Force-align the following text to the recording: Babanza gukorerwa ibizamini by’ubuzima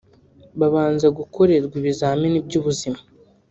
Babanza 0.59 1.07
gukorerwa 1.17 1.73
ibizamini 1.81 2.37
by’ubuzima 2.47 2.99